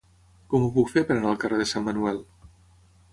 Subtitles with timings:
[0.53, 2.17] Com ho puc fer per anar al carrer de Sant Manuel?